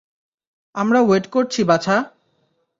[0.75, 1.95] আমরা ওয়েট করছি বাছা?